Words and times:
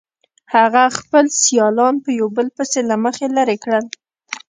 هغه 0.55 0.83
خپل 0.99 1.25
سیالان 1.43 1.95
یو 2.19 2.27
په 2.29 2.31
بل 2.37 2.47
پسې 2.57 2.79
له 2.89 2.95
مخې 3.03 3.27
لرې 3.37 3.57
کړل 3.63 3.85